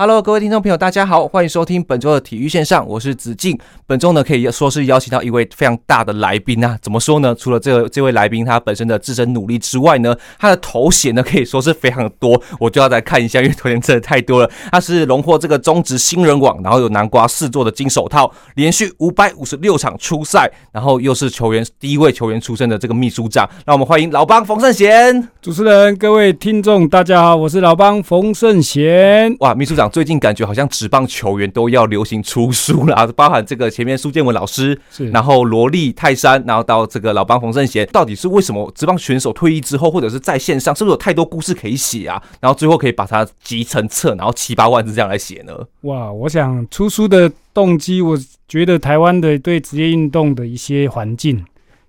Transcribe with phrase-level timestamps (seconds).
[0.00, 3.58] Hello，各位听众朋友，大家好，欢迎收听本周的体育线上，我是子敬。
[3.86, 6.78] 本周呢，可以说是邀请到一位非常大的来宾啊。
[6.80, 7.34] 怎么说呢？
[7.34, 12.42] 除了这个这位来宾他本身的自身努力之外呢，他的头衔呢可以说是非常的多。
[12.58, 14.50] 我就要来看一下，因为头衔真的太多了。
[14.72, 23.46] 他是荣获这个中职新人网，然后有南瓜四座的金手套，连续五百五十六场出赛，然后又是球员第一位球员出身的这个秘书长。
[23.66, 25.28] 让我们欢迎老帮冯胜贤。
[25.42, 29.36] 主持人、各位听众，大家好，我是老帮冯胜贤。
[29.40, 29.89] 哇，秘书长。
[29.90, 34.80] 最近感觉好像职棒球员都要流行出书了啊，包含这个前面苏建文老师，
[35.12, 42.22] 然后罗力泰山，然后到这个老帮冯胜贤，到底是为什么职棒选手退役之后，或者是在线上，是不是有太多故事可以写啊？
[42.40, 45.52] 然后最后可以把它集成册，然后七八万字这样来写呢？
[45.82, 48.16] 哇，我想出书的动机，我
[48.48, 51.44] 觉得台湾的对职业运动的一些环境，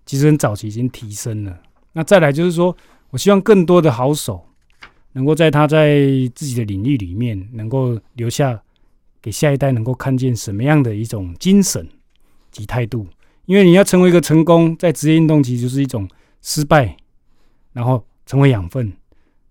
[0.06, 1.58] 其实很早期已经提升了。
[1.94, 2.76] 那再来就是说，
[3.12, 4.46] 我希望更多的好手。
[5.14, 6.00] 能够在他在
[6.34, 8.62] 自己的领域里面，能够留下
[9.22, 11.86] 给下一代能够看见什么样的一种精神
[12.50, 13.06] 及态度？
[13.46, 16.08] 因为你要成为一个成功，在职业运动其实就是一种
[16.42, 16.96] 失败，
[17.74, 18.94] 然后成为养分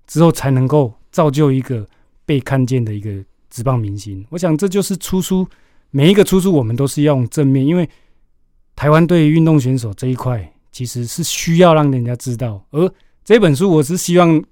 [0.06, 1.86] 之后，才能够造就一个
[2.24, 3.10] 被看见的一个
[3.50, 4.24] 职棒明星。
[4.30, 5.46] 我想这就是出书，
[5.90, 7.86] 每一个出书我们都是要用正面，因为
[8.74, 12.90] 台湾对于运动选手这一块其实是需要让人家知道，而
[13.22, 14.42] 这本书我是希望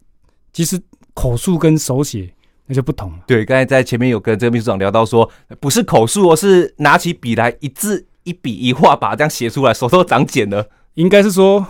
[0.53, 0.79] 其实。
[1.19, 2.33] 口述跟手写
[2.67, 3.19] 那就不同了。
[3.27, 5.29] 对，刚才在前面有跟这个秘书长聊到说，
[5.59, 10.65] 不是口述，而是拿起笔来一字一笔一画把它这样写出来，手都长茧了。
[10.95, 11.67] 应该是说，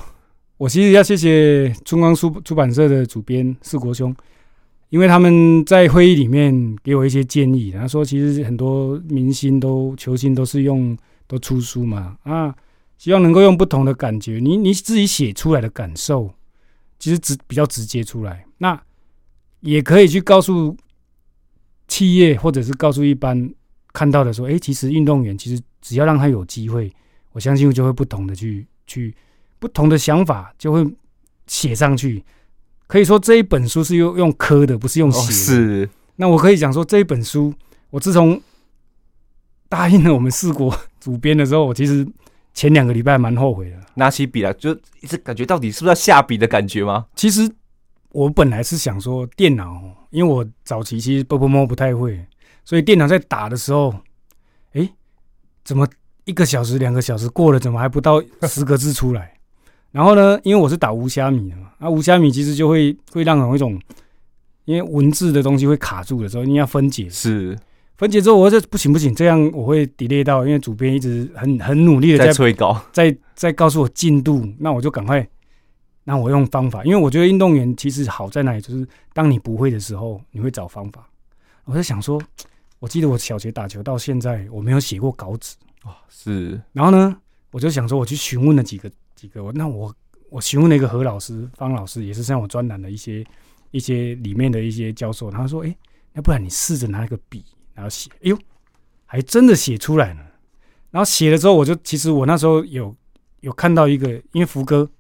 [0.59, 4.15] 我其实要谢谢中央书出版社的主编四国兄，
[4.91, 7.73] 因为他们在会议里面给我一些建议。
[7.73, 10.95] 他说，其实很多明星都球星都是用
[11.27, 12.55] 都出书嘛，啊，
[12.99, 16.31] 希望能够用不同的感觉，你你自己写出来的感受，
[16.99, 18.45] 其实直比较直接出来。
[18.59, 18.79] 那
[19.61, 20.77] 也可以去告诉
[21.89, 23.51] 企业，或者是告诉一般
[23.93, 26.93] 看到的说，哎，其实运动员其实只要让他有机会，
[27.33, 29.15] 我相信就会不同的去去
[29.59, 30.87] 不同的想法就会
[31.47, 32.23] 写上去。
[32.87, 35.33] 可以说这一本书是用用刻的，不是用写的。
[35.33, 35.91] 是。
[36.17, 37.53] 那我可以讲说这一本书，
[37.91, 38.41] 我自从
[39.69, 42.07] 答应了我们四国主编的时候，我其实
[42.55, 43.77] 前两个礼拜蛮后悔的。
[43.95, 47.07] 拿起笔来，就一直感觉到底是不是要下笔的感觉吗？
[47.17, 47.51] 其实。
[48.13, 52.19] 我本来是想说电脑，因为我早期其实波波摸不太会，
[52.65, 53.95] 所以电脑在打的时候，
[54.73, 54.89] 哎，
[55.65, 55.87] 怎么
[56.25, 59.35] 一个小时、两个小时过了，怎么还不到十个字出来？
[59.93, 63.81] 然后呢，因为我是打无虾米的嘛，啊，无虾米其实就会会让人有一种，
[64.65, 67.59] 因为文字的东西会卡住的时候，你要分解，是
[67.97, 75.27] 分解之后，我说不行不行，这样我会 delay 到，因为主编一直很很努力的在，在催稿，在在告诉我进度，那我就赶快。
[76.09, 81.07] 那我用方法，因为我觉得运动员其实好在哪里，就是当你不会的时候，你会找方法。
[81.67, 82.19] 我在想说，
[82.79, 86.01] 我记得我小学打球到现在，我没有写过稿纸啊。
[86.09, 86.59] 是。
[86.73, 87.15] 然后呢，
[87.51, 89.95] 我就想说，我去询问了几个几个，那我
[90.31, 93.23] 我询问了一个何老师、方老师，也是像我专栏的一些
[93.71, 95.31] 一些里面的一些教授。
[95.31, 95.77] 他说：“哎，
[96.15, 97.45] 要不然你试着拿一个笔，
[97.75, 98.11] 然后写。
[98.15, 98.39] 哎呦，
[99.05, 100.23] 还真的写出来了。
[100.91, 102.97] 然后写了之后，我就其实我那时候有
[103.41, 104.91] 有看到一个，因为福哥。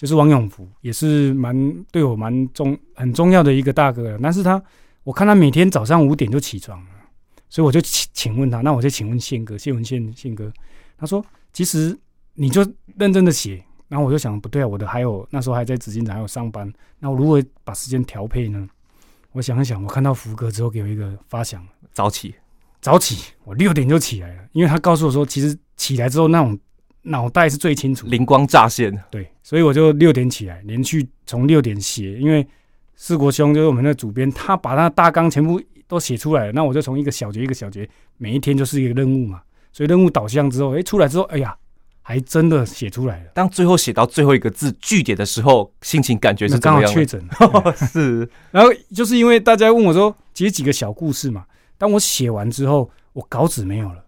[0.00, 4.18] 就是王永福，也是蛮对我蛮重很重要的一个大哥了。
[4.22, 4.60] 但是他，
[5.02, 6.90] 我看他每天早上五点就起床了，
[7.50, 10.50] 所以我就请请问他，那我就请问宪哥，谢文宪宪哥，
[10.96, 11.22] 他说
[11.52, 11.94] 其实
[12.32, 12.66] 你就
[12.96, 13.62] 认真的写。
[13.88, 18.66] 然后我就想不对啊，我的还有那时候还在紫金还有上班，那我如何把时间调配呢？
[19.32, 21.62] 我想一想，我看到福哥之后给我一个发想，
[21.92, 22.34] 早起，
[22.80, 26.58] 早起，我六点就起来了，因为他告诉我说，其实起来之后那种。
[27.02, 28.96] 脑袋是最清楚，灵光乍现。
[29.10, 32.18] 对，所以我就六点起来，连续从六点写。
[32.18, 32.46] 因为
[32.94, 36.52] 四国兄就是我们的主编，他把他大纲全部都写出来了。
[36.52, 37.88] 那我就从一个小节一个小节，
[38.18, 39.40] 每一天就是一个任务嘛。
[39.72, 41.56] 所以任务导向之后，哎，出来之后，哎呀，
[42.02, 43.30] 还真的写出来了。
[43.34, 46.58] 当最后写到最后一个字句点的时候，心情感觉是？
[46.58, 47.24] 刚好确诊
[47.76, 48.28] 是。
[48.50, 51.46] 然后就是因为大家问我说，其实几个小故事嘛。
[51.78, 54.04] 当我写完之后，我稿纸没有了。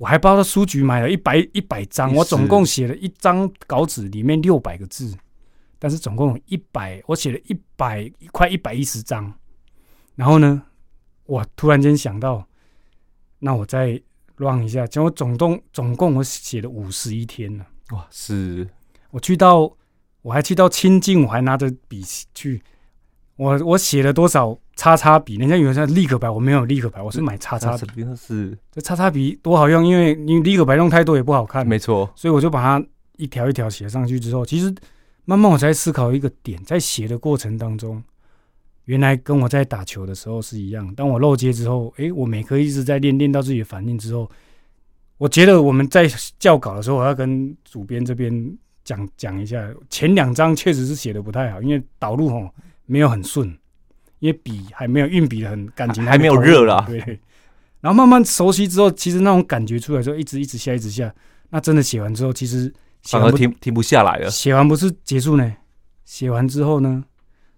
[0.00, 5.14] 我还包到书局买了一百一百张，我总共写了一张稿纸，里面六百个字，
[5.78, 9.30] 但是总共有一百，我写了一百快一百一十张。
[10.14, 10.62] 然后呢，
[11.26, 12.48] 我突然间想到，
[13.40, 14.00] 那我再
[14.36, 17.66] run 一下，结果总共总共我写了五十一天了。
[17.90, 18.66] 哇，是！
[19.10, 19.70] 我去到
[20.22, 22.02] 我还去到清境，我还拿着笔
[22.34, 22.62] 去，
[23.40, 25.36] 我我写了多少叉叉笔？
[25.36, 28.04] 人家以为是立可白，我没有立可白，我是买叉叉笔。
[28.14, 31.66] 是这叉叉笔多好用，因为你立可白用太多也不好看。
[31.66, 34.70] 没错，所以我就把它一条一条写上去之后，其实
[35.24, 38.02] 慢慢我才思考一个点，在写的过程当中，
[38.84, 40.94] 原来跟我在打球的时候是一样。
[40.94, 44.30] 当我漏接之后，诶，我每颗一直在练，练到自己的反应之后，
[45.16, 46.06] 我觉得我们在
[46.38, 48.54] 校稿的时候，我要跟主编这边。
[48.82, 52.50] 讲讲一下，前两章确实是写的不太好，因为导入吼
[52.90, 53.48] 没有很顺，
[54.18, 56.84] 因为笔还没有运笔的很感情，还没有热了。
[56.88, 56.98] 对，
[57.80, 61.14] 然后慢慢熟悉之后，其实那种感觉出来之后，一直一直下，一直下。
[61.50, 62.72] 那真的写完之后，其实
[63.02, 64.28] 反而停停不下来了。
[64.28, 65.54] 写完不是结束呢？
[66.04, 67.04] 写完之后呢，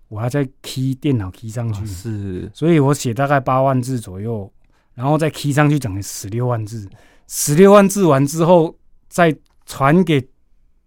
[0.09, 4.53] 我还在 key 电脑 key 上去，是，所以我写大概八万字左右，
[4.95, 6.89] 然后再 key 上去，整个十六万字。
[7.27, 8.77] 十六万字完之后，
[9.09, 9.35] 再
[9.65, 10.29] 传给。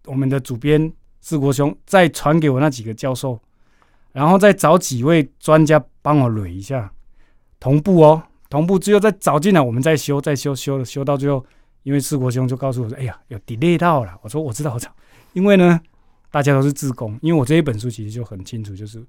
[0.08, 3.36] 我们的主编四国兄再传给我那几个教授，
[4.16, 6.90] 然后再找几位专家帮我捋一下，
[7.60, 11.44] 同步哦，同步之后再找进来，我们再修，再修，修修到最后，
[11.82, 14.96] 因为四国兄就告诉我说：“哎呀，有 delay 到了。”我说：“我知道，我知道。”
[15.34, 15.78] 因为呢，
[16.30, 19.04] 大家都是自工，因为我这一本书其实就很清楚，就是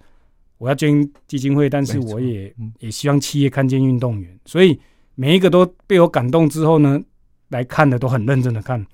[0.58, 4.78] 我要捐基金会，但是我也也希望企业看见运动员，所以
[5.16, 7.02] 每一个都被我感动之后呢，
[7.48, 8.86] 来看的都很认真的看，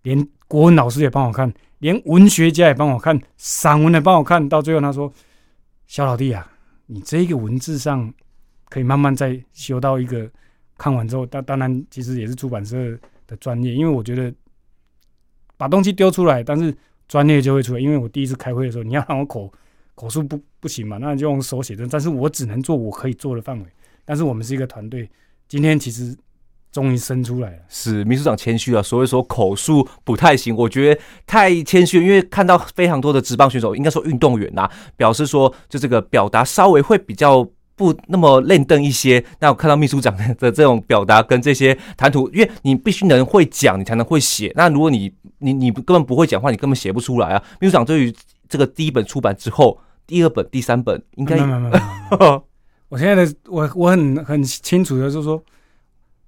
[0.00, 0.26] 连。
[0.48, 5.10] 国文老师也帮我看，连文学家也帮我看，散文也帮我看，到最后他说
[5.92, 6.50] ：“小老弟啊，
[6.86, 8.10] 你这个文字上
[8.70, 10.26] 可以慢慢再修到一个
[10.78, 14.32] 看完之后，当当然其实也是出版社的专业，因为我觉得
[15.58, 16.74] 把东西丢出来，但是
[17.08, 17.78] 专业就会出来。
[17.78, 19.52] 因为我第一次开会的时候，你要让我口
[19.94, 23.66] 口述不不行嘛，那就用手写的，但是我只能做我可以做的范围。
[24.06, 25.06] 但是我们是一个团队，
[25.46, 26.16] 今天其实。”
[26.72, 28.82] 终于生出来了，是秘书长谦虚了。
[28.82, 37.46] 所以说口述不太行，我觉得太谦虚，因为看到非常多的职棒选手，应该说运动员呐、啊，表示说就这个表达稍微会比较
[37.76, 39.22] 不那么练邓一些。
[39.38, 44.50] 那我看到秘书长的这种表达跟这些谈吐，因为你必须能会讲，你才能会写。
[44.56, 47.42] 那如果你你你根本不会讲话，你根本写不出来啊。
[47.60, 48.14] 秘书长对于
[48.48, 51.36] 这个第一本出版之后，第二本、第三本应该，
[52.88, 55.42] 我现在的我我很很清楚的就是说。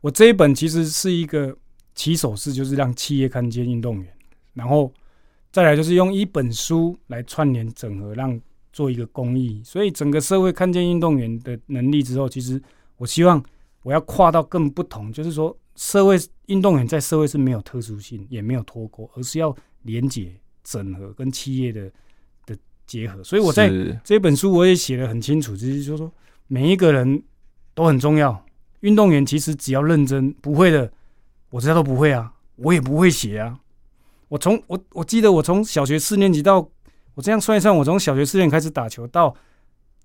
[0.05, 1.56] 我这一本其实是一个
[1.95, 4.12] 起手式，就是让企业看见运动员，
[4.53, 4.93] 然后
[5.51, 8.39] 再来就是用一本书来串联整合，让
[8.71, 9.62] 做一个公益。
[9.65, 12.61] 所以整个社会看见运动员的能力之后，其实
[12.99, 13.43] 我希望
[13.83, 16.19] 我要跨到更不同，就是说社会
[16.49, 20.31] 运动员在社会是没有特殊性，也没有脱钩，而是要连接
[20.62, 21.91] 整合跟企业的
[22.45, 22.55] 的
[22.87, 23.25] 结合。
[23.25, 23.73] 所以我在
[24.05, 26.12] 这本书我也写的很清楚，就是说说
[26.47, 27.23] 每一个人
[27.73, 28.44] 都很重要。
[28.85, 30.93] 运动员其实只要认真，不会的，
[31.49, 33.59] 我知道都不会啊，我也不会写啊。
[34.29, 36.69] 我从我我记得我从小学四年级到
[37.15, 39.35] 我这样算一算，我从小学四年开始打球到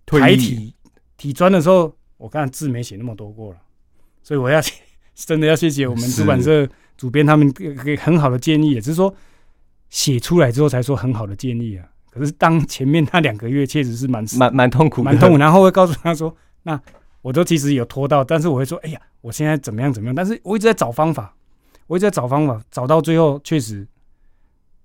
[0.06, 0.74] 台体
[1.18, 3.58] 体专的时候，我看字没写那么多过了，
[4.24, 4.62] 所以我要
[5.14, 6.66] 真的要谢谢我们出版社
[6.96, 9.14] 主编他们给给很好的建议，也是说
[9.90, 11.86] 写出来之后才说很好的建议啊。
[12.10, 16.82] 可是当前面那两个月确实是蛮蛮蛮痛苦，蛮痛苦，然后会告诉他说那。
[17.22, 20.16] 我都其实有拖到，但是我会说，哎呀，我现在怎么样怎么样？
[20.16, 21.36] 但是我一直在找方法，
[21.88, 23.86] 我一直在找方法，找到最后确实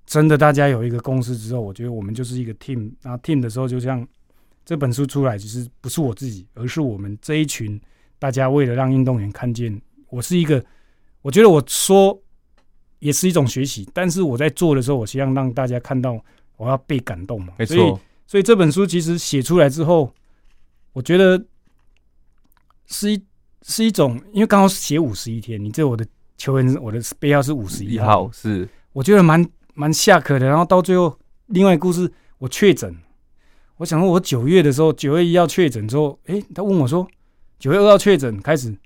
[0.05, 2.91] 真的大家有一个共识之后，我觉得我们就是一个 team。
[3.03, 4.05] 然后 team 的时候，就像
[4.65, 7.81] 这本书出来，其实不是我自己，而是我们这一群
[8.19, 10.61] 大家为了让运动员看见，我是一个，
[11.23, 12.21] 我觉得我说
[12.99, 16.21] 也是一种学习，但是我在做的时候，我希望让大家看到
[16.57, 17.55] 我要被感动嘛。
[17.59, 17.77] 没错。
[17.77, 20.13] 所以，所以这本书其实写出来之后，
[20.93, 21.41] 我觉得。
[22.87, 23.23] 是一
[23.63, 30.47] 是一种，因为刚好写五十一天，你这我的球员，我的背号是五十一号，是我觉得蛮蛮下课的。
[30.47, 32.95] 然后到最后，另外故事，我确诊，
[33.79, 37.07] 我想说，我九月的时候，九月一号确诊之后，诶、欸，他问我说，
[37.59, 38.77] 九月二号确诊开始，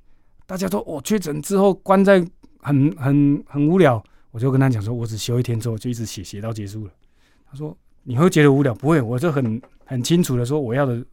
[0.47, 2.25] 大家都我确诊之后关在
[2.61, 6.93] 很很很无聊，我就跟他讲说，我只休一天之后就一直写写到结束了。
[7.51, 8.73] 他说你会觉得无聊？
[8.75, 11.05] 不会，我就很很清楚的说我要的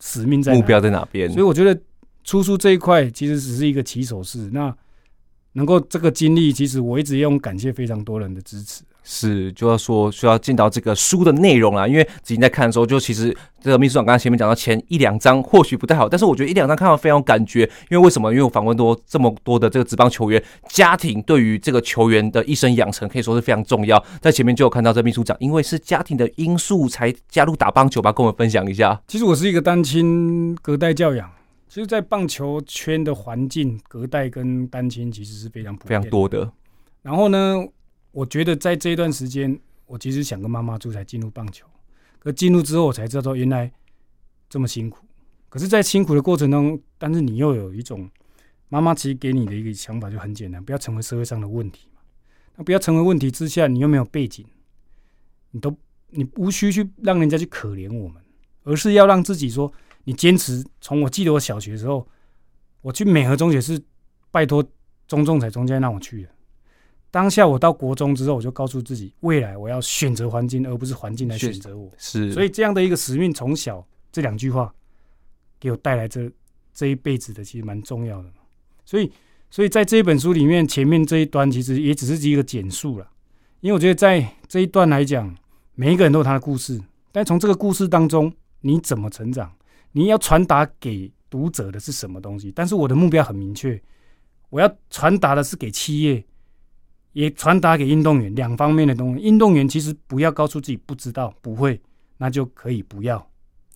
[0.00, 1.80] 使命在哪，目标在哪边，所以我觉得。
[2.24, 4.76] 出书这一块其实只是一个起手式，那
[5.52, 8.82] 能够这个经历，其实我一直用感谢非常多人的支持。
[9.10, 18.30] 是，就要说需要进到这个书的内容啦，因为子晴在看的时候，就其实这个秘书长刚才前面讲到前一两章或许不太好，但是我觉得一两章看到非常有感觉，因为为什么？
[18.30, 24.02] 因为我访问多这么多的这个职棒球员，家庭对于这个球员的一生养成可以说是非常重要。
[24.20, 29.00] 在前面就有看到这秘书长，因为是家庭的因素才加入打棒球吧，跟我们分享一下。
[29.08, 31.30] 其实我是一个单亲隔代教养。
[31.70, 36.50] 其实，在棒球圈的环境，隔代跟单亲其实是非常非常多的。
[37.02, 37.62] 然后呢，
[38.18, 39.56] 我觉得在这一段时间，
[39.86, 41.64] 我其实想跟妈妈住才进入棒球，
[42.18, 43.72] 可进入之后我才知道原来
[44.48, 45.06] 这么辛苦。
[45.48, 48.10] 可是，在辛苦的过程中，但是你又有一种
[48.70, 52.00] 妈妈其实给你的一个想法就很简单，不要成为社会上的问题嘛。
[52.56, 54.44] 那不要成为问题之下，你又没有背景，
[55.52, 55.72] 你都
[56.10, 58.20] 你无需去让人家去可怜我们，
[58.64, 59.72] 而是要让自己说，
[60.02, 60.66] 你坚持。
[60.80, 62.04] 从我记得我小学的时候，
[62.80, 63.80] 我去美和中学是
[64.32, 64.60] 拜托
[65.06, 66.28] 钟仲彩中间让我去的。
[67.10, 71.90] 当下我到国中之后，我就告诉自己，未来我要选择环境，而不是环境来选择我。
[71.96, 74.72] 是，所以这样的一个使命，从小这两句话。
[75.60, 76.30] 给我带来这
[76.72, 78.30] 这一辈子的，其实蛮重要的。
[78.84, 79.10] 所以，
[79.50, 83.10] 所以在这一本书里面，前面这一段其实也只是一个简述了。
[83.58, 85.36] 因为我觉得在这一段来讲，
[85.74, 89.52] 每一个人都有他的故事，但从这个故事当中，你怎么成长，
[89.90, 92.52] 你要传达给读者的是什么东西？
[92.54, 93.82] 但是我的目标很明确，
[94.50, 96.24] 我要传达的是给企业，
[97.18, 99.24] 也传达给运动员两方面的东西。
[99.24, 101.80] 运动员其实不要告诉自己不知道、不会，
[102.16, 103.28] 那就可以不要。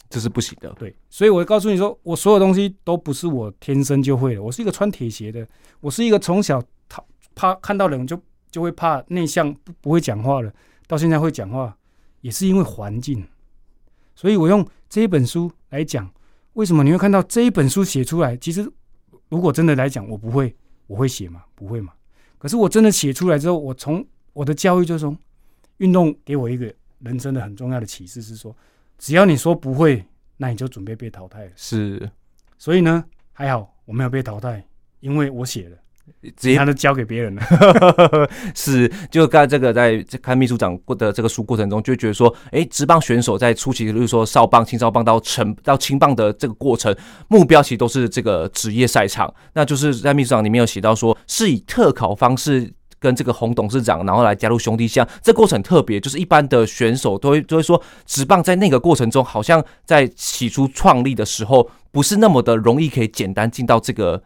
[0.09, 4.43] 这是不行的，对，所以我告诉你说，我所有东西都不是我天生就会的。
[4.43, 5.45] 我是一个穿铁鞋的，
[5.81, 7.03] 我是一个从小怕
[7.35, 8.17] 怕看到人就
[8.49, 10.53] 就会怕内向不不会讲话了，
[10.87, 11.77] 到现在会讲话，
[12.21, 13.27] 也是因为环境。
[14.15, 16.09] 所以我用这一本书来讲，
[16.53, 18.37] 为什么你会看到这一本书写出来？
[18.37, 18.71] 其实
[19.31, 20.55] 如果真的来讲，我不会，
[20.87, 21.43] 我会写吗？
[21.57, 21.93] 不会嘛。
[22.43, 25.17] 可是我真的写出来之后，我从我的教育就是从
[25.77, 28.53] 运动给我一个人生的很重要的启示是说。
[28.99, 30.05] 只要你说不会，
[30.37, 31.53] 那你就准备被淘汰了。
[31.55, 32.11] 是，
[32.59, 34.65] 所以呢，还好我没有被淘汰，
[34.99, 35.77] 因为我写了，
[36.23, 37.43] 直接他都交给别人了。
[38.55, 46.95] 是，就刚才这个在看秘书长过的这个书过程中，就觉得说，哎，职棒选手在初期，比如说少棒、青少棒到成到青棒的这个过程，
[47.29, 49.33] 目标其实都是这个职业赛场。
[49.55, 52.73] 那就是在秘书长里面有写到说，是以特考方式。
[53.03, 64.23] 跟这个洪董事长，然后来加入兄弟象，这过程特别，就是一般的选手都会都会说，职棒在那个过程中，好像在起初创立的时候，不是那么的容易可以简单进到这个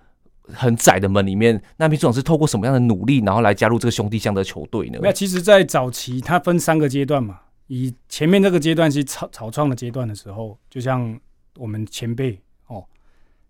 [0.52, 1.60] 很窄的门里面。
[1.76, 4.98] 那秘书长是透过什么样的努力，然后来加入这个兄弟象的球队呢？
[5.02, 11.18] 那其实，在早期它分三个阶段嘛，以前面这个阶段是草草创的阶段的时候，就像
[11.56, 12.84] 我们前辈哦，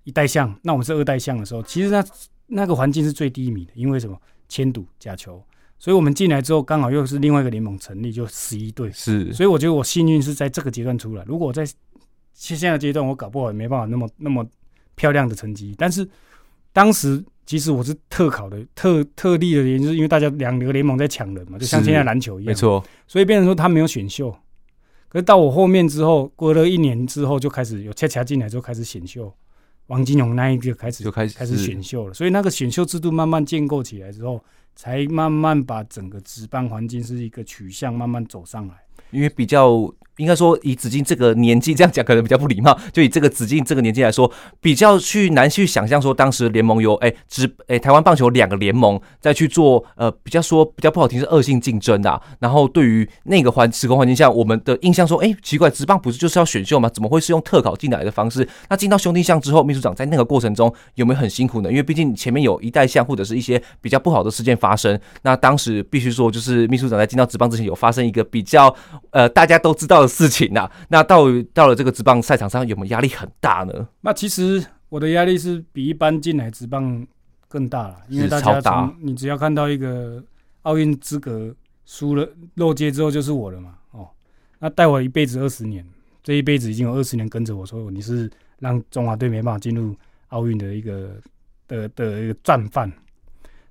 [0.05, 2.05] 一代象，那我们是二代象的时候，其实那
[2.47, 4.17] 那个环境是最低迷的，因为什么？
[4.49, 5.45] 千赌假球，
[5.76, 8.88] 所以我们进来之后，刚好又是另外一个联盟成立，就十一队。
[8.93, 11.25] 是，所以我觉得我幸运是在这个阶段出来。
[11.26, 11.67] 如果我在
[12.33, 14.47] 现在的阶段，我搞不好也没办法那么那么
[14.95, 15.75] 漂亮的成绩。
[15.76, 16.09] 但是
[16.76, 22.85] 当时其实我是特考的特特例的原因，就是因为大家两个联盟在抢人嘛，就像现在篮球一样，没错。
[23.06, 24.30] 所以变成说他没有选秀，
[25.09, 29.33] 可是到我后面之后，过了一年之后，就开始有恰恰进来之后开始选秀。
[29.87, 34.38] 王金勇那一个开始就开始开始选秀了，所以那个选秀制度慢慢建构起来之后，
[34.75, 38.75] 才慢慢把整个值班环境是一个取向慢慢走上来，
[39.12, 39.90] 因为比较。
[40.16, 42.78] 应该说，以子敬这个年纪这样讲可能比较不礼貌。
[42.92, 44.30] 就以这个子敬这个年纪来说，
[44.61, 52.20] 比较去难去想象说，当时联盟有哎，只哎台湾棒球两个联盟在去做呃比较说比较不好听是恶性竞争的啊。
[52.40, 56.88] 然后对于那个环时空环境下，我们的印象说，哎，奇怪，职棒不是就是要选秀吗？
[56.88, 58.49] 怎么会是用特考进来的方式？
[58.68, 61.70] 那进到兄弟象之后，秘书长在那个过程中有没有很辛苦呢？
[61.70, 64.99] 因为毕竟前面有一代象或者是一些比较不好的事件发生。
[65.23, 68.75] 那当时必须说，就是秘书长在进到职棒之前，有发生一个比较
[69.11, 70.70] 呃大家都知道的事情呐。
[70.88, 73.88] 那到到了这个职棒赛场上，有没有压力很大呢？
[74.00, 77.06] 那其实我的压力是比一般进来职棒
[77.48, 80.22] 更大了，因为大家从你只要看到一个
[80.62, 83.75] 奥运资格输了落阶之后就是我了嘛。
[83.90, 84.08] 哦，
[84.58, 85.84] 那带我一辈子二十年，
[86.22, 89.94] 这一辈子已经有二十年跟着我说，你是让中华队没办法进入
[90.28, 91.10] 奥运的一个
[91.68, 92.90] 的的一个战犯。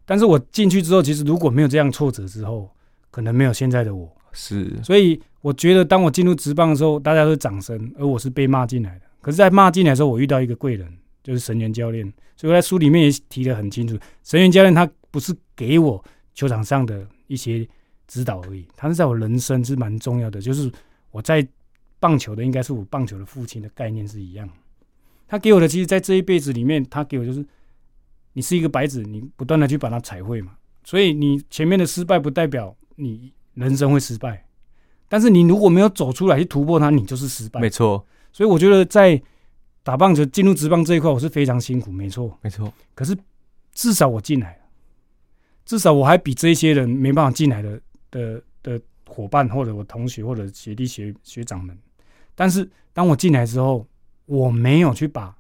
[0.06, 2.70] 但是我进去之后，其实如果没有这样挫折之后，
[3.10, 4.10] 可能没有现在的我。
[4.36, 9.06] 是，所以我觉得，当我进入职棒的时候，大家都掌声，而我是被骂进来的。
[9.22, 10.88] 可是，在骂进来的时候，我遇到一个贵人，
[11.24, 12.06] 就是神原教练。
[12.36, 17.66] 所以我在书里面也提得很清楚，神原教练他不是给我球场上的一些
[18.08, 20.42] 指导而已，他是在我人生是蛮重要的。
[20.42, 20.70] 就是
[21.12, 21.48] 我在
[22.00, 24.50] 棒球的，应该是我棒球的父亲的概念是一样。
[25.28, 27.44] 他给我的，其实在这一辈子里面，他给我就是，
[28.34, 30.58] 你是一个白纸，你不断的去把它彩绘嘛。
[30.84, 33.32] 所以你前面的失败，不代表你。
[33.56, 34.46] 人生会失败，
[35.10, 37.60] 但是你如果没有走出来去突破它，你就是失败。
[37.60, 39.22] 没错，所以我觉得在
[39.82, 41.92] 打棒球进入职棒这一块，我是非常辛苦。
[41.92, 42.72] 没错，没错。
[42.94, 43.18] 可是
[43.74, 44.60] 至少我进来了，
[45.66, 47.82] 至少我还比这些人没办法进来的
[48.12, 51.78] 的的伙伴，或者我同学，或者学弟学学长们。
[52.36, 53.88] 但是当我进来之后，
[54.26, 55.36] 我没有去把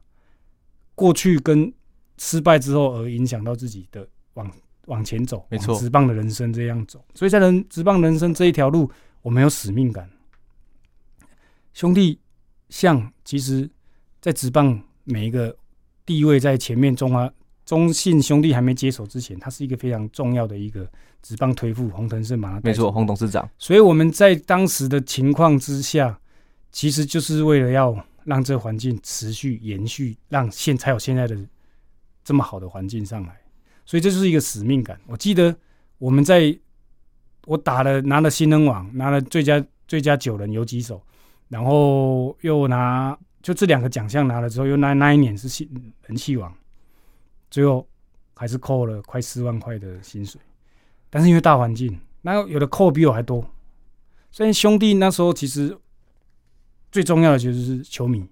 [0.93, 1.73] 过去跟
[2.17, 4.49] 失败之后而影响到自己的往。
[4.87, 8.89] 往前走，没错，直棒的人生这样走，所以在人直棒人生这一条路，
[9.21, 10.09] 我们有使命感。
[11.73, 12.19] 兄弟
[12.69, 13.69] 像其实，
[14.21, 15.55] 在直棒每一个
[16.05, 17.31] 地位在前面，中华
[17.65, 20.89] 中信兄弟还没接手之前，他是一个非常重要的一个
[21.21, 23.49] 直棒推副洪腾胜嘛，没错，洪董事长。
[23.57, 26.19] 所以我们在当时的情况之下，
[26.71, 31.37] 其实就是为了要让这环境持续延续，让现才有现在的
[32.23, 33.41] 这么好的环境上来。
[33.85, 34.99] 所以这就是一个使命感。
[35.07, 35.55] 我记得
[35.97, 36.57] 我们在，
[37.45, 41.01] 我打了拿了新人王，拿了最佳最佳九人有几首，
[41.49, 45.69] 然后又拿就这两个奖项拿了之后，又那那一年是新
[46.07, 46.53] 人气王，
[47.51, 47.87] 最后
[48.35, 50.41] 还是扣了快四万块的薪水。
[51.09, 53.47] 但是因为大环境，那有的扣比我还多。
[54.31, 55.77] 所以兄弟那时候其实
[56.91, 58.27] 最重要的就是球迷。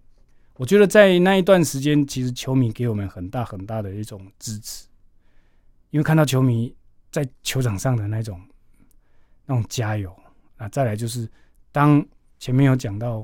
[0.56, 4.86] 我觉得在那一段时间，其实球迷给我们很大很大的一种支持。
[5.94, 6.76] 因为看到球迷
[7.12, 8.42] 在球场上的那种
[9.46, 10.12] 那种加油
[10.58, 11.30] 啊，再来就是
[11.72, 12.04] 当
[12.40, 13.24] 前面有讲到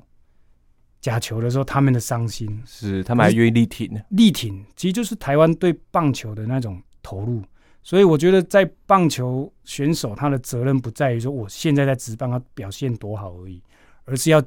[1.01, 7.41] 假球的时候，他们的伤心是他们还愿意力挺，力挺其实就是台湾对棒球的那种投入。
[7.81, 13.63] 所以我觉得在棒球选手他的责任不在于说我现在在职棒他表现多好而已，
[14.05, 14.39] 而是要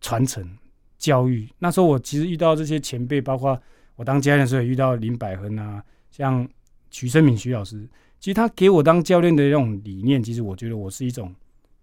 [0.00, 0.56] 传承
[0.96, 1.46] 教育。
[1.58, 3.60] 那时候我其实遇到这些前辈，包括
[3.94, 6.48] 我当家人的时候也遇到林百亨啊，像。
[6.90, 11.34] 徐生敏徐老师，其实他给我当教练的那种理念，其实我觉得我是一种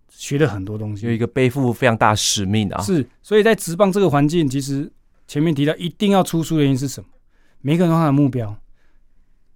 [0.09, 2.81] 学了很多东西，有一个背负非常大使命啊。
[2.81, 4.91] 是，所以在职棒这个环境，其实
[5.27, 7.09] 前面提到一定要出书的原因是什么？
[7.61, 8.55] 每个人都他的目标，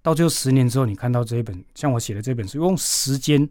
[0.02, 3.48] 到最后十年之后，你看到这一本，像我写的这本书，用时间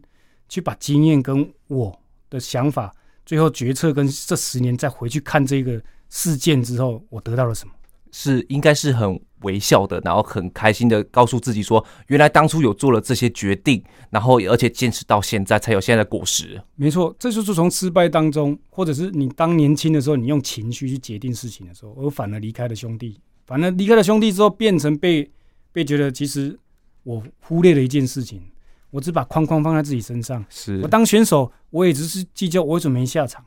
[0.48, 7.74] 去把经验跟我的想法，最后决策跟这十年再回去看这个事件之后，我得到了什么？
[8.12, 16.60] 是应该是很微笑的，然后很开心的告诉自己说，原来当初有做了这些决定，然后而且坚持到现在，才有现在的果实。
[16.76, 25.30] 没错，这就是从失败当中，或者是你当年轻的时候，你用情绪去决定事情的时候，而反而离开了兄弟，反而离开了兄弟之后，变成被
[25.72, 26.58] 被觉得其实
[27.04, 28.42] 我忽略了一件事情，
[28.90, 30.44] 我只把框框放在自己身上。
[30.50, 33.42] 是我当选手，我也只是计较我为什么没下场。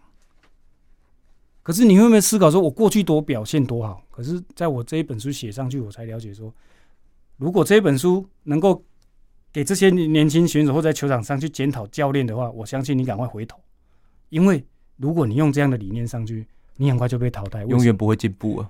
[1.63, 4.04] 可是你会不会思考说，我过去多表现多好？
[4.12, 6.54] 可是在我这一本书写上去，我才了解说，
[7.38, 8.84] 如果这一本书能够
[9.52, 13.58] 给这些年轻选手或在球场上去检讨教练的话，我相信你赶快回头，
[14.28, 14.62] 因为
[14.97, 16.45] 如果你用这样的理念上去，
[16.76, 18.69] 你很快就被淘汰，永远不会进步啊。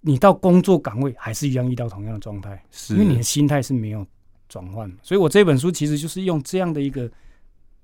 [0.00, 4.04] 你到工作岗位还是一样遇到同样的状态，是因为你的心态是没有
[4.48, 4.90] 转换。
[5.02, 7.08] 所以我这本书其实就是用这样的一个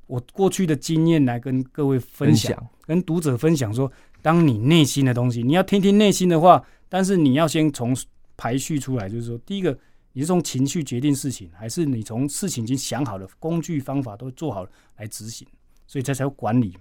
[0.07, 3.93] 我过去的经验来跟各位分享，分享跟读者分享说。
[4.27, 7.97] 当你内心的东西，你要听听内心的话，但是你要先从
[8.37, 9.79] 排序出来，就是说，第一个，
[10.15, 15.47] 你是从情绪决定事情，还是你从事情已经想好了，工具方法都做好来执行，
[15.87, 16.81] 所以这才有管理嘛。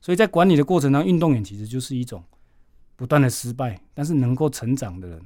[0.00, 2.24] 所以在管理的过程当中，运动员其实就是一种
[2.96, 5.20] 不断的失败，但是能够成长的人，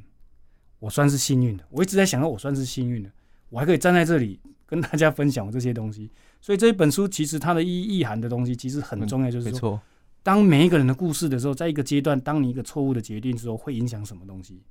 [0.80, 1.64] 我算是幸运的。
[1.70, 3.09] 我一直在想到，我算是幸运的，
[3.48, 6.11] 我还可以站在这里跟大家分享这些东西。
[6.40, 9.80] 所以这一本书其实它的意意涵的东西其实很重要，就是说。
[10.20, 14.62] 嗯当每一个人的故事的时候，在一个阶段，当你一个错误的决定之后，会影响什么东西？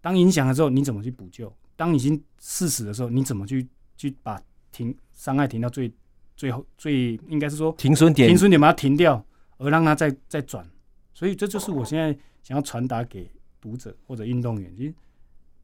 [0.00, 1.52] 当影响了之后，你怎么去补救？
[1.76, 5.92] 当已经事实的时候，你怎么去去把停伤害停到最
[6.36, 9.24] 最后最应该是说停损点，停损点把它停掉，
[9.58, 10.64] 而让它再再转。
[11.12, 13.28] 所以这就是我现在想要传达给
[13.60, 14.94] 读者或者运动员，其实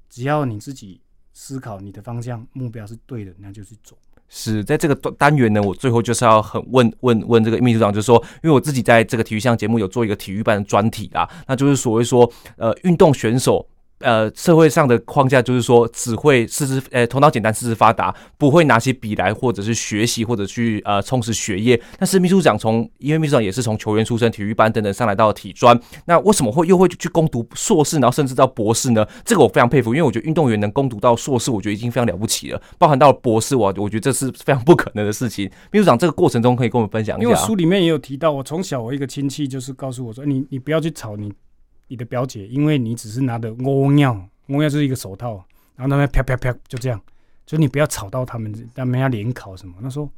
[0.09, 1.01] 只要你自己
[1.33, 3.97] 思考你的方向目标是对的，那就去走。
[4.29, 13.67] 是在这个单元呢，我最后就是要很问问问这个秘书长，就是说，因为我自己在这个体育项节目有做一个体育班的专题啊，那就是所谓说，呃，运动选手。
[14.01, 21.81] 呃，社会上的框架就是说，只会四肢呃头脑简单，四肢发达，不会拿起笔来，或者是学习，或者去呃充实学业。
[21.99, 29.07] 但是秘书长从，因为秘书长也是从球员出身，体育班等等上来到体专，那为什么会又会去攻读硕士，然后甚至到博士呢？
[29.25, 32.61] 这个我非常佩服，因为我觉得运动员能攻读到硕士，我觉得已经非常了不起了。
[32.79, 35.51] 包含到了博士，我我觉得这是非常不可能的事情。
[35.71, 37.27] 秘书长这个过程中可以跟我们分享一下。
[37.27, 41.33] 因为书里面也有提到，我从小我一个亲戚就是告诉我说，你你不要去吵你。
[41.89, 44.13] 你的表姐，因为你只是拿的欧尿，
[44.49, 45.45] 欧尿就是一个手套，
[45.77, 47.01] 然后那边啪啪啪就这样，
[47.47, 49.75] 就你不要吵到他们，他们要联考什么。
[49.81, 50.11] 那时候，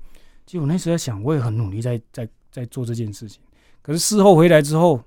[0.46, 3.42] 其实我那时候在想，我也很努力在在在做这件事情。
[3.82, 5.02] 可是事后回来之后，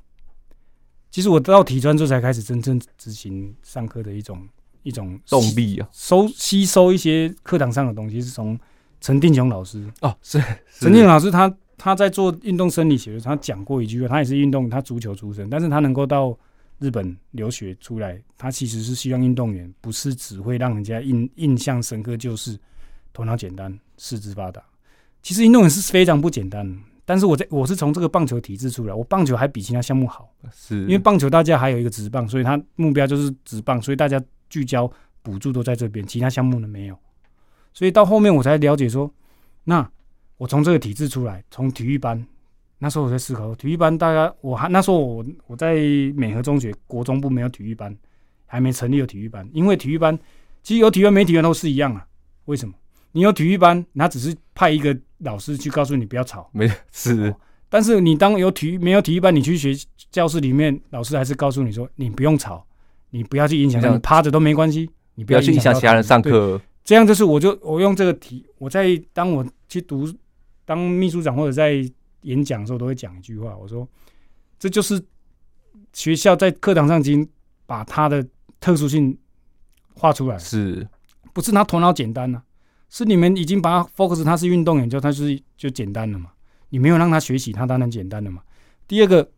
[1.09, 4.47] 其实我到体专之后才开始真正执行上课的一种
[4.83, 8.59] 一种动力啊，收吸收一些课堂上的东西，是从
[8.99, 10.39] 陈定雄老师哦，是
[10.79, 16.37] 陈定雄老师他他在做运动生理学他讲过一句话，他也是运动，他足球出身，但是他能够到。
[16.81, 22.59] 日本留学出来，他其实是希望运动员不是只会让人家印印象深刻，就是
[23.13, 24.61] 头脑简单、四肢发达。
[25.21, 34.91] 其实运动员是非常不简单的，但是我在我是从这个棒球体制出来，我棒球还比其他项目好，是因为棒球大家还有一个直棒，所以他目标就是直棒，所以大家聚焦
[35.21, 36.97] 补助都在这边，其他项目呢没有。
[37.73, 39.13] 所以到后面我才了解说，
[39.63, 39.87] 那
[40.37, 42.25] 我从这个体制出来，从体育班，
[42.83, 45.75] 那时候我在思考，体育班大家我还那时候我我在
[46.15, 47.95] 美和中学国中部没有体育班，
[48.47, 50.17] 还没成立有体育班，因为体育班
[50.63, 52.03] 其实有体育班没体育班都是一样啊，
[52.45, 52.73] 为什么？
[53.11, 57.35] 你有体育班，他只是派一个老师去告诉你不要吵，没是、哦。
[57.69, 59.75] 但是你当有体育没有体育班，你去学
[60.09, 62.65] 教室里面，老师还是告诉你说你不用吵，
[63.11, 66.59] 你不要去影响，你趴着都没关系，你不要去影响其他人上课。
[66.83, 70.11] 这样就是我就我用这个题，我在当我去读
[70.65, 71.87] 当秘书长或者在
[72.21, 73.87] 演讲的时候，都会讲一句话，我说
[74.59, 75.03] 这就是
[75.93, 77.27] 学校在课堂上已经
[77.65, 78.25] 把他的
[78.59, 79.17] 特殊性
[79.93, 80.87] 画出来，是
[81.33, 82.43] 不是他头脑简单呢、啊？
[82.89, 86.31] 是你们已经把他 focus，他是运动员，就他是就简单了嘛？
[86.69, 88.41] 你没有让他学习，他当然简单了嘛。
[88.87, 89.29] 第二个，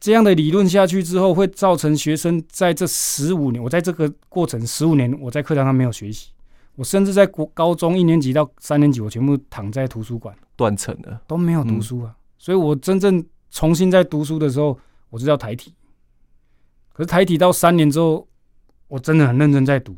[0.00, 6.30] 这样的理论下去之后，会造成学生在这十五年，我在这个过程十五年，我在课堂上没有学习，
[6.76, 12.14] 我甚至在国高中一年级到三年级，我全部躺在图书馆断层了，都没有读书啊。
[12.16, 14.78] 嗯、所以我真正重新在读书的时候，
[15.10, 15.74] 我知道台体。
[16.92, 18.28] 可是台体到三年之后，
[18.86, 19.96] 我真的很认真在读。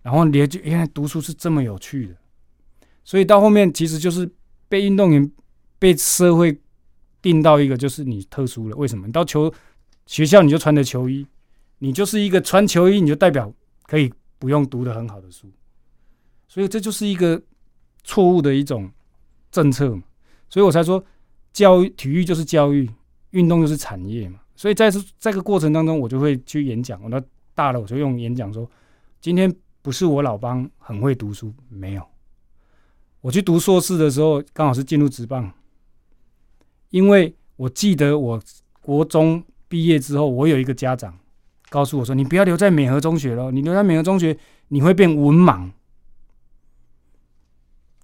[0.00, 2.16] 然后你就原来读书是这么有趣的，
[3.04, 4.26] 所以到后面其实就是
[4.66, 5.30] 被运动员
[5.78, 6.58] 被社会
[7.20, 8.76] 定到一个就是你特殊了。
[8.76, 9.06] 为什么？
[9.06, 9.52] 你到球
[10.06, 11.26] 学校你就穿着球衣，
[11.80, 15.52] 你就是一个穿球衣你就代表可以不用读的很好的书，
[16.48, 17.42] 所以这就是一个
[18.02, 18.90] 错误的一种
[19.50, 20.02] 政策嘛。
[20.48, 21.04] 所以我才说
[21.52, 22.90] 教育体育就是教育，
[23.30, 24.40] 运动就是产业嘛。
[24.56, 27.02] 所以在这这个过程当中，我就会去演讲。
[27.02, 27.22] 我那
[27.54, 28.70] 大了我就用演讲说
[29.20, 29.54] 今天。
[29.82, 32.06] 不是我老帮很会读书，没有。
[33.22, 35.50] 我去读硕士的时候，刚好是进入职棒，
[36.90, 38.38] 因为我记得我
[38.82, 41.18] 国中毕业之后，我有一个家长
[41.70, 44.36] 告诉我说：“你不要留在美和中学了，你留在美和中学，
[44.68, 45.70] 你会变文盲。”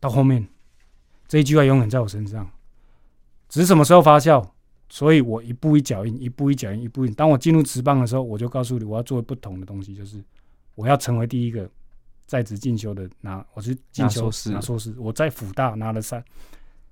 [0.01, 0.49] 到后面
[1.29, 2.51] 这一句话永远在我身上，
[3.49, 4.47] 只是什么时候发酵？
[4.89, 7.11] 所以我一步一脚印，一步一脚印，一步一。
[7.11, 10.23] 当我进入职棒的时候，我就告诉你，我要做不同的东西，就是。
[10.77, 11.67] 我要成为第一个
[12.27, 14.95] 在职进修的拿，我是进修拿硕士。
[14.99, 16.23] 我在辅大拿了三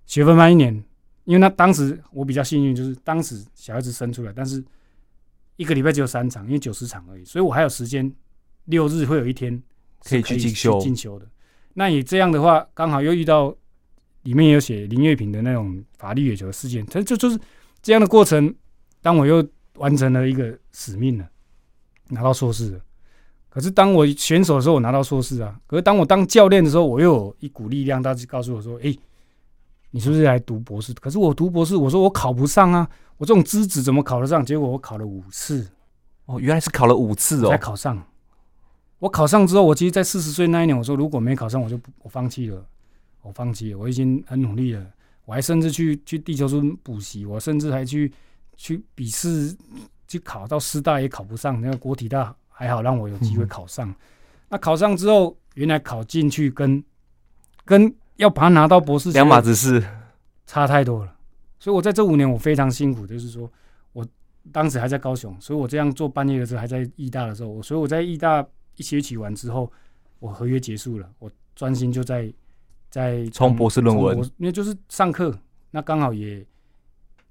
[0.07, 0.73] 学分班一年，
[1.25, 4.65] 因为那当时我比较幸运，就是当时小孩子生出来，但是
[5.57, 8.11] 一个礼拜只有三场，因为九十场而已，所以我还有时间，
[8.65, 9.63] 六日会有一天
[10.03, 11.27] 可以去进修进修的。
[11.75, 13.55] 那你这样的话，刚好又遇到
[14.25, 17.39] 里面有写林月平的那种法律野球的事件，他就就是
[17.81, 18.55] 这样的过程。
[19.01, 21.29] 当我又完成了一个使命了，
[22.09, 22.81] 拿到硕士了。
[23.49, 25.57] 可是当我选手的时候，我拿到硕士啊。
[25.67, 28.97] 可是当我当教练的时候，我又有一股力量，他就告诉我说：“哎，
[29.93, 32.89] 你是不是来读博士？”可是我读博士，我说我考不上啊！
[33.17, 34.45] 我这种资质怎么考得上？
[34.45, 35.69] 结果我考了五次，
[36.25, 38.03] 哦，原来是考了五次哦，才考上。
[38.99, 42.67] 我考上之后，我其实，在四十岁那一年，我说如果没考上，我就不，我放弃了，
[43.25, 43.79] 我放弃了。
[43.79, 44.87] 我已经很努力了，
[45.25, 48.13] 我还甚至去去地球村补习，我甚至还去
[48.57, 49.57] 去笔试
[50.07, 52.33] 去考到师大也考不上，那个国体大。
[52.57, 53.95] 还好让我有机会考上，嗯、
[54.49, 56.81] 那考上之后，原来考进去跟
[57.65, 59.85] 跟要把它拿到博士两码子事，
[60.47, 61.17] 差太多了。
[61.59, 63.51] 所以我在这五年我非常辛苦，就是说
[63.93, 64.07] 我
[64.53, 69.69] 当时还在高雄，所以我这样做半夜的时候还在义大的时候，我所以我在义大一学期完之后，
[70.21, 72.33] 我合约结束了，我专心就在
[72.95, 75.37] 在冲博士论文，因为就是上课，
[75.73, 76.47] 那刚好也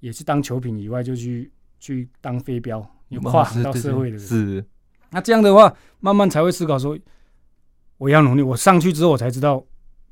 [0.01, 1.49] 也是当球品以外，就去
[1.79, 4.65] 去当飞镖，有跨行到社会的人是。
[5.09, 6.99] 那这样的话，慢慢才会思考说，
[7.97, 8.41] 我要努力。
[8.41, 9.63] 我上去之后，我才知道，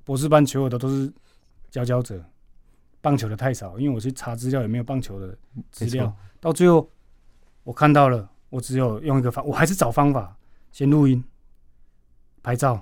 [0.05, 1.11] 博士班求我的都是
[1.69, 2.23] 佼佼者，
[3.01, 3.77] 棒球的太少。
[3.77, 5.37] 因为我去查资料，也没有棒球的
[5.69, 6.15] 资料。
[6.39, 6.89] 到最后，
[7.65, 10.37] 我看到了，我只有用一个方，我还是找方法，
[10.71, 11.21] 先录音、
[12.41, 12.81] 拍照，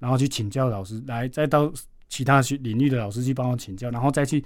[0.00, 1.72] 然后去请教老师，来再到
[2.08, 4.44] 其他学领域的老师去帮我请教，然后再去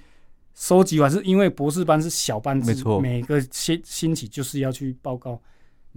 [0.52, 1.10] 收集完。
[1.10, 5.40] 是因为博士班是小班制，没错，每个星星期就是要去报告。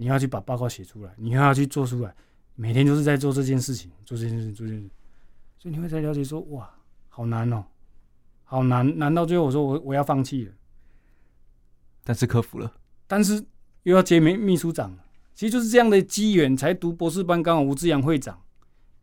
[0.00, 2.14] 你要去把报告写出来，你要去做出来，
[2.54, 4.90] 每天就是在做这件事情，做这件事情，做这件事情，
[5.58, 6.72] 所以你会才了解说，哇，
[7.08, 7.64] 好难哦，
[8.44, 10.52] 好难，难到最后我说我我要放弃了，
[12.04, 12.72] 但是克服了，
[13.08, 13.44] 但是
[13.82, 14.96] 又要接秘秘书长，
[15.34, 18.40] 其实就是这样的机缘，才读博士班，刚好吴志阳会长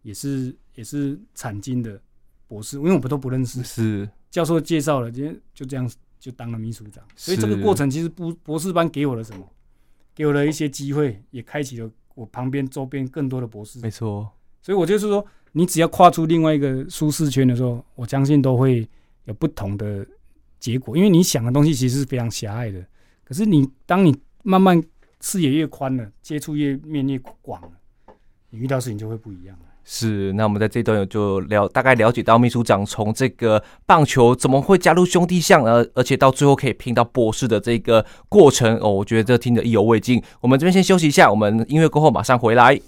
[0.06, 2.00] 也是也是产经的
[2.48, 5.90] 博士，因为我们都不认识，是教授介绍了，今天就这样
[6.20, 9.44] 就当了秘书长，所以这个过程其实不博士班给我了什么？
[10.14, 13.80] 给我了一些机会，也开启了我旁边周边更多的博士。
[13.80, 18.88] 没错，所以我就是说，你只要跨出另外一个舒适圈的时候，我相信都会
[19.24, 20.06] 有不同的
[20.60, 22.86] 结果，因为你想的东西其实是非常狭隘的。
[23.24, 24.80] 可是你当你慢慢
[25.20, 27.72] 视野越宽了，接触越面越广了，
[28.52, 29.66] 你遇到事情就会不一样了。
[29.88, 40.22] 是，那我们在这段就了大概了解到秘书长从这个棒球怎么会加入兄弟象，而而且到最后可以拼到博士的这个过程哦，我觉得这听得意犹未尽。
[40.42, 42.80] 我们这边先休息一下，我们音乐过后马上回来。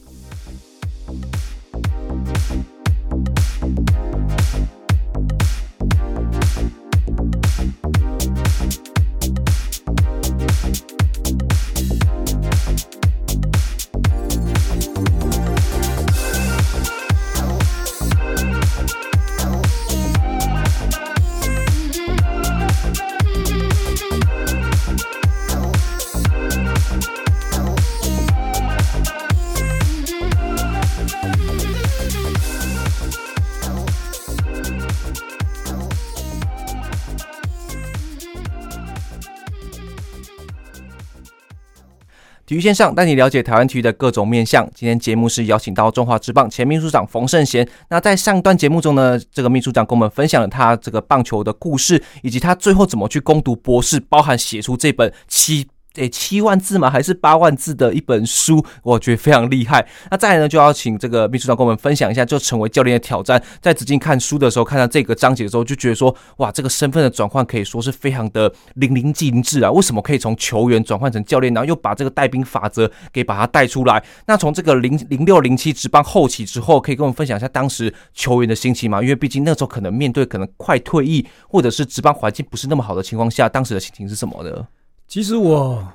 [42.58, 44.67] 于线上带你了解台湾体育的各种面向。
[44.74, 47.67] 今天节目是邀请到中华职棒前秘书长冯胜贤。
[47.89, 55.67] 那在上段节目中呢，这个秘书长跟我们分享了他这个棒球的故事，以及他最后怎么去攻读博士，包含写出这本七。
[55.98, 56.90] 诶，七万字吗？
[56.90, 58.66] 还是八万字的一本书？
[58.84, 59.86] 我觉得非常厉害。
[60.10, 63.42] 那再来呢，就要请这个秘书长跟我们分享一下，就成为教练的挑战。
[63.62, 69.72] 在子敬看书的时候，看到这个章节的时候，就觉得说，哇，这个身份的转换可以说是非常的淋漓尽致啊！
[69.72, 74.04] 为什么可以从球员转换成教练，然后又把这个带兵法则给把它带出来？
[74.26, 79.02] 那从这个零零六零七值班后期之后，可以跟我们分享一下当时球员的心情吗？
[79.02, 84.68] 因为毕竟那时候可能面对可能快退役，或者是值班环境不是那么好的情况下，当时的心情是什么呢？
[85.08, 85.93] 其实我。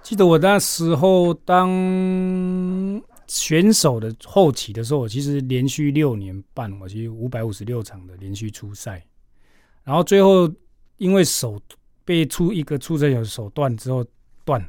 [0.00, 1.68] 记得我那时候当
[3.26, 9.04] 选手的后期的时候，其实连续六年半，我其实五百五十六场的连续出赛，
[9.84, 10.50] 然后最后
[10.96, 11.60] 因为手
[12.06, 14.02] 被出一个出赛有手断之后
[14.46, 14.68] 断了，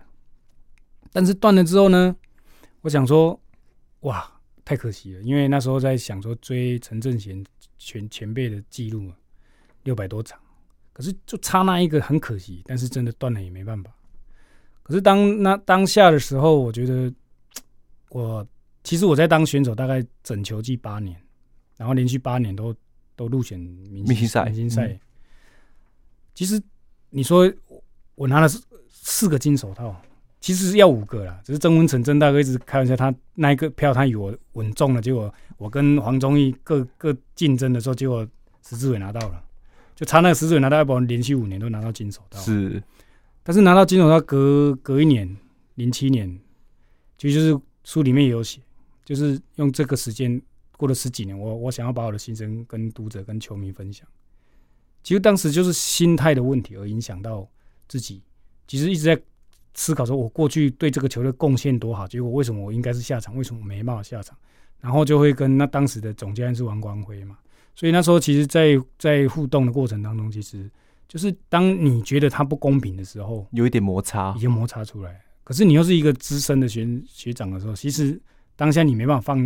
[1.13, 2.13] 但是断了之后呢，
[2.82, 3.39] 我想说，
[4.02, 4.30] 哇，
[4.65, 7.41] 太可惜了，因为那时候在想说追陈正贤
[7.78, 9.10] 前前辈的记录，
[9.84, 10.38] 六百多场，
[10.99, 13.89] 可是就差那一个很可惜，但是真的断了也没办法。
[14.83, 17.09] 可是当那当下的时候，我觉得
[18.09, 18.45] 我
[18.83, 21.17] 其实我在当选手大概整球季八年，
[21.77, 22.75] 然后连续八年都
[23.15, 24.43] 都入选明星赛。
[24.47, 24.99] 明星赛，嗯、
[26.35, 26.62] 其实
[27.12, 27.49] 你说
[28.15, 28.49] 我拿了
[28.89, 29.95] 四个金手套，
[30.41, 31.39] 其实是要五个啦。
[31.45, 38.27] 只是曾文成曾大哥一直开玩笑，他那一个票他以为我稳中了，结果我跟黄忠义各各竞争的时候，结果
[38.67, 39.41] 石志伟拿到了，
[39.99, 42.39] 就差那个石志伟拿到，要不然连续五年都拿到金手套。
[42.39, 42.81] 是。
[43.43, 45.35] 但是拿到金手套隔隔一年，
[45.75, 46.39] 零七年，
[47.17, 48.62] 其实就是书里面也有写，
[49.03, 50.41] 就是用这个时间
[50.77, 54.07] 过了十几年，我我想要把我的心声跟读者跟球迷分享。
[55.03, 57.45] 其实当时就是心态的问题而影响到
[57.89, 58.23] 自己，
[58.69, 59.21] 其实一直在
[59.73, 64.38] 思考说，我过去对这个球队贡献多好，结果为什么我应该是下场，为什么我没办法下场？
[64.79, 67.38] 然后就会跟那当时的总教练是王光辉嘛，
[67.80, 70.70] 所以那时候其实在，在在互动的过程当中，其实。
[71.08, 75.22] 就是当你觉得他不公平的时候，有一点摩擦，已经摩擦出来。
[75.46, 78.22] 可是你又是一个资深的学学长的时候，其实
[78.58, 79.39] 当下你没办法放，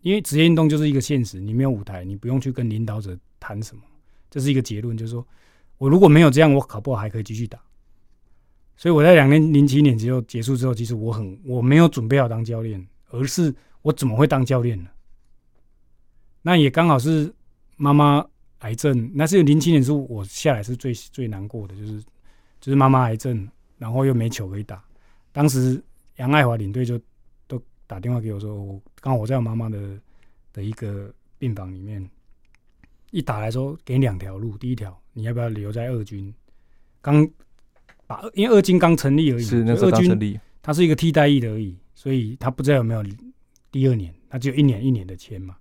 [0.00, 3.82] 因为职业运动就是一个现实，你没有舞台，你不用去跟领导者谈什么，
[4.30, 4.96] 这是一个结论。
[4.96, 5.26] 就是说
[5.76, 7.60] 我如果没有这样，我考不好还可以继续打。
[8.76, 14.88] 所以我在两年零七年之后结束之后，其实我很我没有准备好当教练，而是我怎么会当教练呢？
[16.40, 17.30] 那也刚好是
[17.76, 18.26] 妈妈。
[18.62, 22.00] 癌症，那是零七年，是我下来是最最难过的，就是
[22.60, 24.80] 就是妈妈癌症，然后又没球可以打。
[25.32, 25.82] 当时
[26.18, 26.96] 杨爱华领队就
[27.48, 29.98] 都打电话给我说，我刚好我在我妈妈的
[30.52, 32.08] 的一个病房里面，
[33.10, 36.32] 一打来说给你两条路，第一条你要不要留在二军？
[37.00, 37.28] 刚
[38.06, 43.04] 把因为二军刚成立而已，是那时候刚成立，它是一个替代役的而已，所以他不知道有没有
[43.72, 45.56] 第二年，他只有一年一年的签嘛，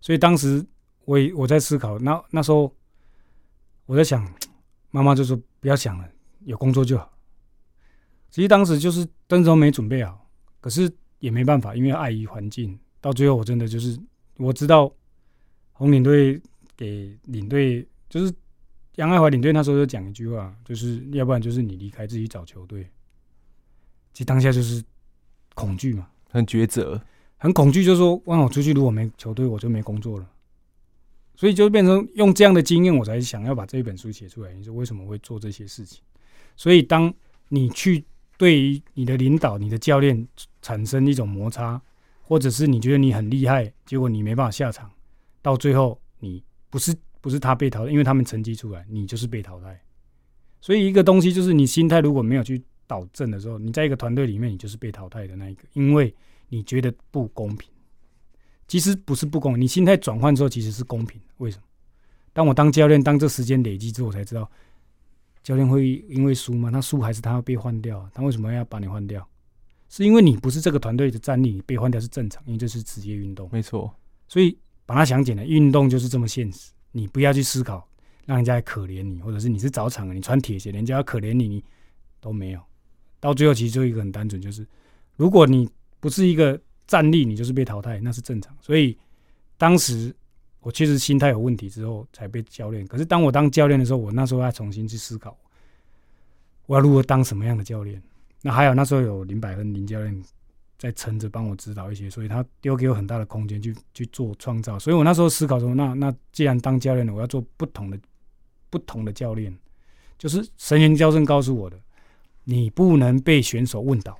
[0.00, 0.64] 所以当时。
[1.06, 2.70] 我我在思考，那那时候
[3.86, 4.22] 我在想，
[4.90, 6.06] 妈妈就说不要想了，
[6.40, 7.10] 有工作就好。
[8.28, 10.28] 其实当时就是当时都没准备好，
[10.60, 12.78] 可是也没办法，因为碍于环境。
[13.00, 13.98] 到最后我真的就是
[14.36, 14.92] 我知道，
[15.72, 16.40] 红领队
[16.76, 18.34] 给领队就是
[18.96, 22.82] 杨爱华领队那时候就讲一句话，就是要不然就是你离开自己找球队。
[24.12, 24.82] 其实当下就是
[25.54, 27.00] 恐惧嘛，很抉择，
[27.36, 30.28] 很恐惧，就是说，万一我出去如果没球队，我就没工作了。
[31.36, 34.52] 所以就变成用这样的经验，我才想要把这一本书写出来。
[34.54, 36.00] 你说为什么会做这些事情？
[36.56, 37.12] 所以当
[37.50, 38.02] 你去
[38.38, 40.26] 对于你的领导、你的教练
[40.62, 41.80] 产生一种摩擦，
[42.22, 44.90] 或者是你觉得你很厉害，结果你没办法下场，
[45.42, 49.80] 到最后你不是不是他被淘汰，因为他们成绩出来，你就是被淘汰。
[50.60, 56.12] 所以一个东西就是你心态如果没有去导正的时候，你在一个团队里面，你就是被淘汰的那一个，因为
[56.48, 57.70] 你觉得不公平。
[58.66, 61.26] 其实不是不公平，你心态转换之后其实是公平的。
[61.38, 61.62] 为什么？
[62.32, 64.50] 当我当教练，当这时间累积之后，我才知道
[65.42, 66.70] 教练会因为输吗？
[66.70, 68.08] 他输还是他要被换掉？
[68.12, 69.26] 他为什么要把你换掉？
[69.88, 73.48] 是因为你不是这个团队的战力，你被换掉是正常，因为这是职业运动。
[73.52, 73.94] 没错，
[74.28, 77.88] 所以把它想简单，运动就是这么现实，你不要去思考。
[78.26, 81.64] 让人家可怜你，或者是你是早场的，你穿铁鞋，人家要可怜你，你
[82.20, 82.60] 都没有。
[83.20, 84.66] 到最后，其实就一个很单纯，就是
[85.14, 88.56] 如果你不是一个战力，你就是被淘汰，那是正常。
[88.60, 88.96] 所以
[89.56, 90.14] 当时
[90.60, 92.86] 我确实心态有问题之后才被教练。
[92.86, 95.36] 可是当我当教练的时候，我那时候要重新去思考，
[96.66, 98.02] 我要如何当什么样的教练。
[98.42, 100.22] 那还有那时候有林百亨林教练
[100.78, 104.78] 在撑着帮我指导一些，所以他丢给我很大的空间去去做创造。
[104.78, 107.98] 所以我那时候思考说，那那既然当教练了，我要做不同的。
[108.68, 109.56] 不同的教练，
[110.18, 111.80] 就是神元教授告诉我的，
[112.42, 114.18] 你不能被选手问倒。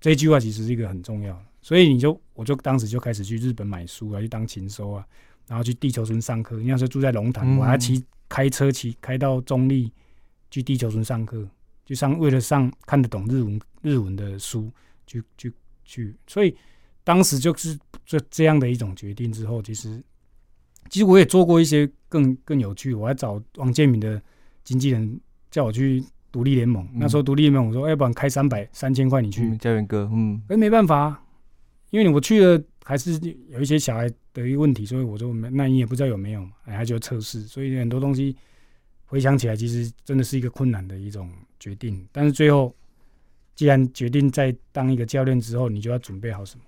[0.00, 5.04] 这句话其实是一个很重要的，所以你就我就当时就开始去日本买书啊，去当禽收啊，
[5.48, 6.60] 然后去地球村上课。
[6.60, 9.92] 你要说住在龙潭，我还骑开车骑开到中立
[10.48, 11.44] 去地球村上课，
[11.84, 14.70] 就上为了上看得懂日文日文的书，
[15.08, 15.52] 去去
[15.84, 16.14] 去。
[16.28, 16.56] 所以
[17.02, 20.00] 当时就是这这样的一种决定之后，其实。
[20.88, 24.22] 其实我也做过一些更更有趣，我还找王建民的
[24.62, 26.00] 经纪人叫我去
[26.30, 26.84] 独立联盟。
[26.92, 31.20] 嗯、那时候独立联盟我说，要、欸、不然开三百三千块你去，嗯、教练哥，嗯，可是没办法，
[31.90, 33.18] 因为我去了还是
[33.48, 38.36] 有一些小孩的一个问题，所以我说没，那你也不知道有没有，哎，就测试，所以很多东西
[39.04, 42.06] 回想起来，其实真的是一个困难的一种决定。
[42.12, 42.74] 但是最后，
[43.54, 46.64] 既然决定在当一个教练之后，你就要准备好什么，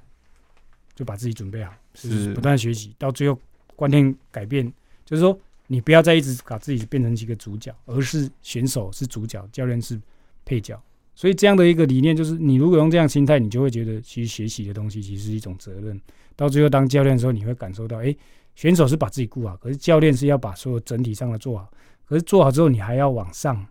[0.94, 3.38] 就把自己准备好，是不断学习，到最后。
[3.76, 4.66] 观念改变，
[5.04, 9.96] 就是说，你不要再一直把自己变成一个主角，而是选手是主角，教练是
[10.44, 10.82] 配角。
[11.18, 16.00] 所以这样的一个理念，就是你如果用这样心态，你就会觉得，其实学习的东西其实是一种责任。
[16.36, 18.14] 到最后当教练的时候，你会感受到，哎，
[18.54, 21.68] 选手是把自己顾好，可是教练是要把所有整体上的做好。
[22.04, 23.66] 可是做好之后，你还要往上，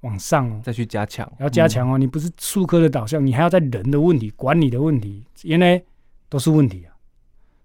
[0.00, 1.98] 往上哦，再去加强，要加强哦。
[1.98, 5.82] 你不是术科的导向，你还要在人的问题、管理的问题，原来
[6.30, 6.96] 都是问题啊。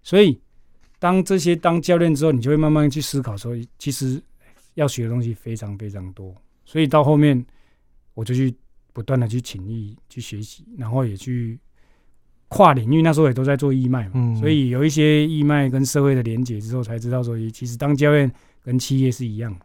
[0.04, 0.40] 所以。
[1.00, 4.22] 当这些当教练之后，你就会慢慢去思考说，其实
[4.76, 6.32] 要学的东西非常非常多。
[6.64, 7.44] 所以到后面，
[8.14, 8.54] 我就去
[8.94, 11.60] 不断的去请益去学习，然后也去
[12.50, 13.02] 跨领域。
[13.02, 19.58] 那时候也都在做义卖嘛，所以有一些义卖跟社会的连结之后，才知道说，其实当教练跟企业是一样，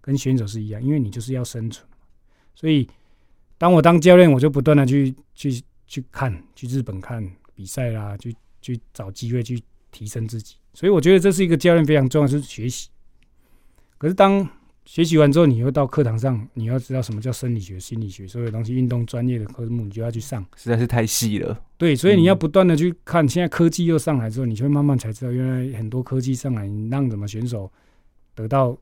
[0.00, 1.86] 跟选手是一样，因为你就是要生存。
[2.54, 2.86] 所以
[3.56, 10.56] 当我当教练，我就不断的去去去看，去日本看比赛啦，去去找机会去提升自己。
[10.74, 12.90] 所以我觉得这是一个教练非常重要，就是学习。
[13.96, 14.46] 可是当
[14.84, 21.56] 学习完之后，你又到课堂上，你要知道什么叫生理学、心理学，所有东西，运动专业的科目你就要去上，实在是太细了。
[21.76, 23.28] 对，所以你要不断的去看。
[23.28, 27.70] 现在科技又上来之后，你就会慢慢才知道，原来很多科技上来，你让怎么选手
[28.34, 28.76] 得到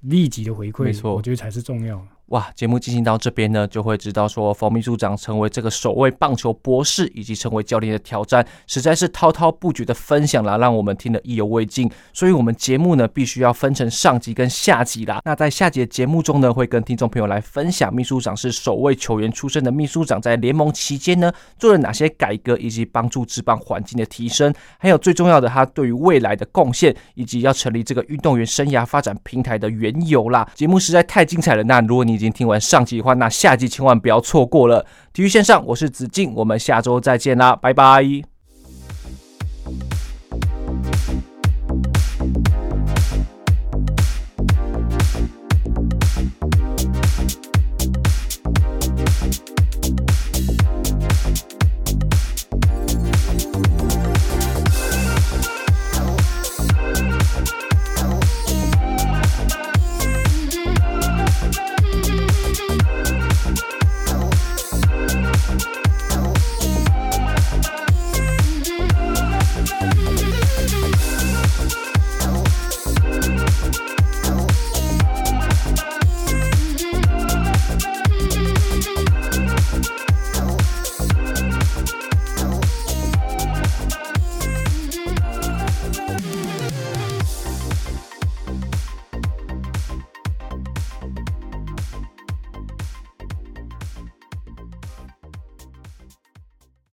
[0.00, 2.08] 立即的回馈，没错，我觉得才是重要的。
[2.30, 11.90] 哇，节目进行到这边呢，就会知道说，冯秘书长成为这个首位棒球博士，以及成为教练的挑战，实在是滔滔不绝的分享啦，让我们听得意犹未尽。
[12.12, 15.20] 所以，我们节目呢，必须要分成上集跟下集啦。
[15.24, 30.48] 那在下集节目中呢，会跟听众朋友来分享，秘书长是首位球员出身的秘书长，在联盟期间呢，做了哪些改革，以及帮助职棒环境的提升，还有最重要的，他对于未来的贡献，以及要成立这个运动员生涯发展平台的缘由啦。
[30.54, 31.64] 节目实在太精彩了。
[31.64, 34.84] 那如果你已经听完上集的话，那下集千万不要错过了。
[35.14, 38.39] 体育线上，我是子敬，我们下周再见啦，拜拜。